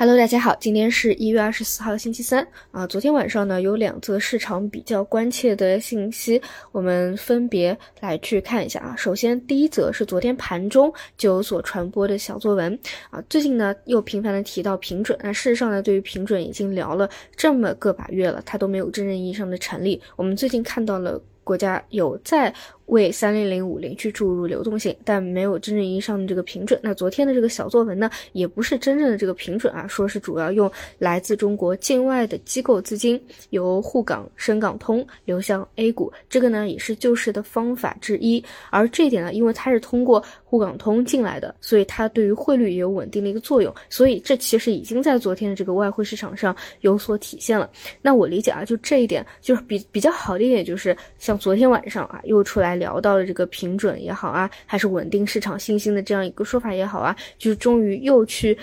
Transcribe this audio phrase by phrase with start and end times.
[0.00, 2.86] Hello，大家好，今天是一月二十四号，星期三啊。
[2.86, 6.40] 昨天晚上呢，有两则市场比较关切的信息，
[6.72, 8.96] 我们分别来去看一下啊。
[8.96, 12.72] 首先，第一则是昨天盘中就有所传播的小作文
[13.10, 13.22] 啊。
[13.28, 17.06] 最近呢，又频繁的提到平准，那事实上呢，对于平准已经聊了
[17.36, 20.00] 这么个把月了，它都没有真正意义上的成立。
[20.16, 22.54] 我们最近看到了国家有在。
[22.90, 26.78] 为三零零五零去注入流动性，但没有真正意义上的这个平准。
[26.82, 38.42] 那昨天的这个小作文呢，也不是真正的这个平准啊，说是主要用来自中国境外的机构资金由沪港深港通流向 A 股，这个呢也是救市的方法之一。
[38.70, 43.72] 而这一点呢，因为它是通过沪港通进来的，所以它对于汇率也有稳定的一个作用。
[43.88, 47.70] 所以这其实已经在昨天的这个外汇市场上有所体现了。
[48.02, 52.79] 那我理解啊，就这一点就是比比较好的一点，就是像昨天晚上啊又出来。
[52.80, 58.58] 聊到了这个平准也好啊，还是稳定市场信心的这样一个说法也好啊，就是终于又去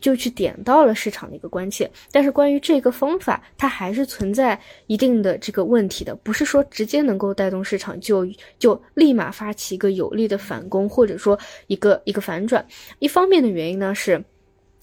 [0.00, 1.90] 就去点到了市场的一个关切。
[2.10, 8.26] 但是关于这个方法，它还是存在一定的这个问题的，不是说直接能够带动市场就
[8.58, 12.66] 就立马发起一个有力的反攻，或者说一个一个反转。
[12.98, 14.22] 一方面的原因呢是，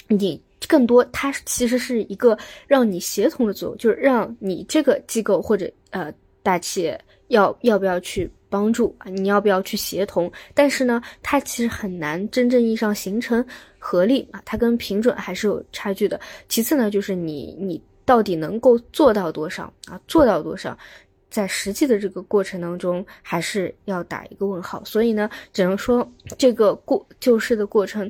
[0.07, 6.13] 你更多它其实是一个让你协同的作用，就是让你这个机构或者呃
[6.44, 8.30] 大企业要要不要去。
[8.50, 10.31] 帮助啊，你要不要去协同？
[10.53, 13.45] 但是呢，它其实很难真正意义上形成
[13.78, 16.19] 合力啊，它跟平准还是有差距的。
[16.47, 20.02] 其次呢，就是你你到底能够做到多少啊？
[20.08, 20.78] 做到多少，
[21.30, 24.84] 在实际的这个过程当中，还是要打一个问号。
[24.84, 28.09] 所以呢，只能说这个过救市的过程，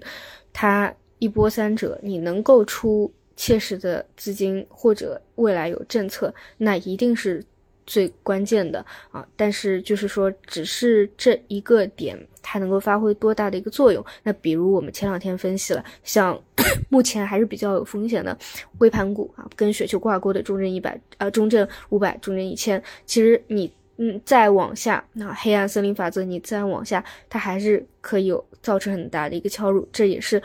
[0.54, 7.44] 它一波三折，你能够出切实的资金或者未来有政策，那一定是。
[7.90, 14.06] 最关键的啊，但是就是说，只是这一个点，它能够发挥多大的一个作用？
[14.22, 16.40] 那比如我们前两天分析了，像
[16.88, 18.38] 目前还是比较有风险的
[18.78, 30.40] 微盘股啊，跟雪球挂钩的中证一百啊，中证五百、中证一千，其实你嗯再往下，那黑暗森林法则你再往下，它还是可以有造成很大的一个敲入，这也是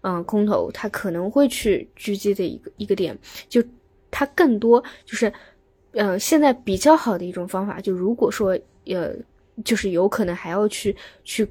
[0.00, 3.16] 嗯空头它可能会去狙击的一个一个点，
[3.48, 3.62] 就
[4.10, 5.32] 它更多就是。
[5.92, 9.12] 嗯，现在比较好的一种方法，就如果说，呃，
[9.64, 10.94] 就是有可能还要去
[11.24, 11.48] 去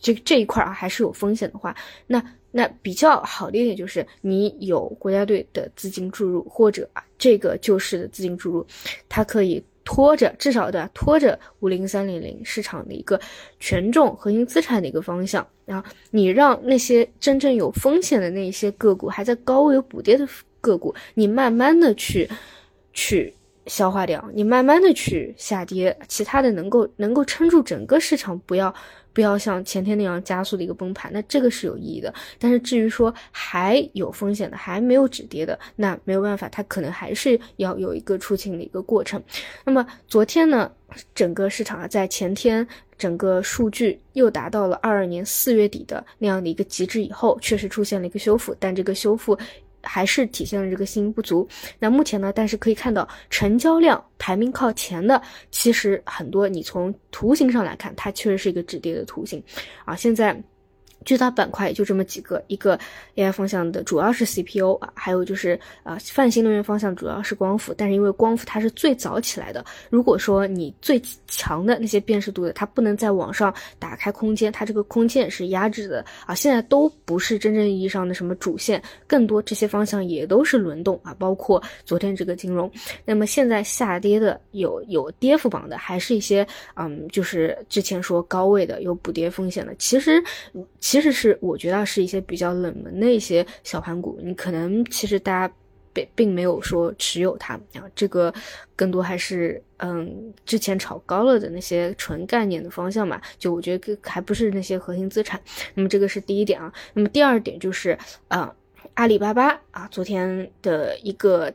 [0.00, 1.74] 这这一块啊，还是有风险的话，
[2.06, 8.64] 那那比较好的一点就是，你有国家队的资金注入，或者啊这个救市的资金注入，
[9.08, 13.20] 它可以拖着，至少对吧拖着五零三零零市场的一个
[13.58, 20.26] 权重核心资产的一个方向，然后你让那些真正有风险的那些个股，还在高位有补跌的
[20.60, 22.30] 个股，你慢慢的去
[22.92, 23.34] 去。
[23.70, 28.74] 消化掉，你慢慢的去下跌，其他的能够能够撑住整个市场，不要
[29.12, 32.12] 不要像前天那样加速的一个崩盘，那这个是有意义的。
[32.36, 39.22] 但是至于说还有风险的，还没有止跌的，那没有办法，它可能还是要有一个出清的一个过程。
[39.64, 40.68] 那么昨天呢，
[41.14, 42.66] 整个市场啊，在前天
[42.98, 49.38] 整个数据又达到了二二年四月底的那样的一个极致以后，确实出现了一个修复，但这个修复。
[49.82, 51.48] 还是体现了这个信心不足。
[51.78, 52.32] 那目前呢？
[52.34, 55.20] 但是可以看到，成交量排名靠前的，
[55.50, 56.48] 其实很多。
[56.48, 59.42] 你从图形上来看，它确实是一个止跌的图形
[59.84, 59.96] 啊。
[59.96, 60.40] 现在。
[61.04, 62.78] 巨大板块就这么几个，一个
[63.16, 82.70] AI 方向的主要是 CPU 啊，还有就是呃泛新能源方向主要是光伏，但是因为光伏它是最早起来的，如果说你最强的那些辨识度的，它不能在网上打开空间，它这个空间是压制的啊，现在都不是真正意义上的什么主线，更多这些方向也都是轮动啊，包括昨天这个金融，
[83.06, 90.22] 那么现在下跌的有有跌幅榜的，还是一些嗯，就是之前说高位的有补跌风险的，其实。
[90.90, 95.54] 其实是我觉得是一些比较冷门的一些小盘股，你可能其实大家
[95.92, 98.34] 并并没有说持有它啊，这个
[98.74, 105.40] 更多还是嗯之前炒高了的那些纯概念的方向嘛，就我觉得还不是那些核心资产。
[105.74, 107.96] 那么这个是第一点啊，那么第二点就是
[108.26, 108.52] 啊
[108.94, 111.54] 阿里巴巴啊昨天的一个。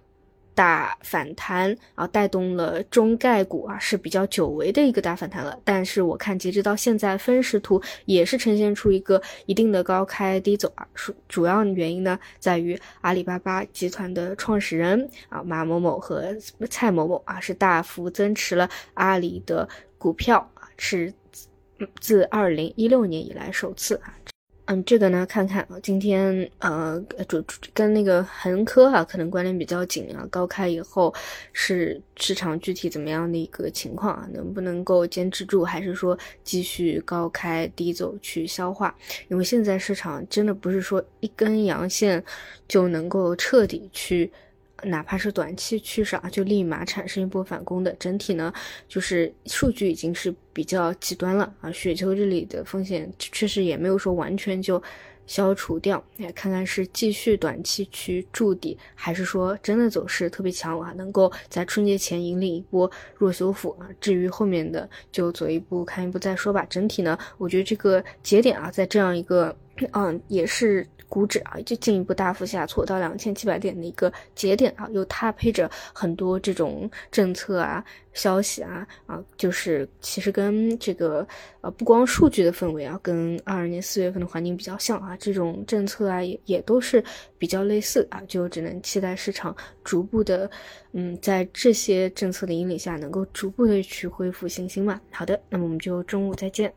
[0.55, 5.59] 大反弹啊，带动了中概股啊，是比较久违的一个大反弹了。
[5.65, 10.87] 但是我看截止到现在分时图也是呈现出一个一定的高开低走啊。
[10.95, 16.33] 主主要原因呢，在于阿里巴巴集团的创始人啊马某某和
[16.69, 19.67] 蔡某某啊，是大幅增持了阿里的
[19.97, 21.13] 股票啊，是
[21.99, 24.15] 自二零一六年以来首次啊。
[24.67, 30.27] 嗯，这个呢，看看，今天呃，主跟那个恒科啊，可能关联比较紧啊。
[30.31, 31.13] 高开以后
[31.53, 34.27] 是市场具体怎么样的一个情况啊？
[34.33, 38.95] 能不能够坚持住，还是说继续高开低走去消化？
[39.27, 42.23] 因为现在市场真的不是说一根阳线
[42.67, 44.31] 就能够彻底去。
[44.83, 47.91] 哪怕是短期趋势啊，就立马产生一波反攻的。
[47.93, 48.53] 整体呢，
[48.87, 51.71] 就是数据已经是比较极端了啊。
[51.71, 54.81] 雪球这里的风险确实也没有说完全就
[55.25, 56.03] 消除掉。
[56.17, 63.87] 来看看是继续短期去筑底，还是说真的走势特别强啊，能够在春节前引领一波弱修复啊。
[63.99, 66.65] 至于后面的，就走一步看一步再说吧。
[66.69, 69.55] 整体呢，我觉得这个节点啊，在这样一个
[69.91, 70.87] 嗯，也是。
[71.07, 81.25] 股指啊，就进一步大幅下挫到两千七百点的一个节点啊，又搭配着很多这种政策啊、消息啊啊，就是其实跟这个
[81.61, 87.01] 呃不光数据的氛围啊，跟二二年四月份的环境比较像啊，这种政策啊也也都是
[87.37, 90.49] 比较类似啊，就只能期待市场逐步的
[90.93, 94.99] 嗯，在这些政策的引领下，能够逐步的去恢复信心嘛。
[95.11, 96.73] 好的，那么我们就中午再见。